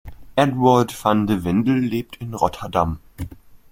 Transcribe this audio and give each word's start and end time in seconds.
Edward 0.35 0.91
van 0.93 1.25
de 1.27 1.41
Vendel 1.43 1.79
lebt 1.79 2.15
in 2.15 2.33
Rotterdam. 2.33 2.99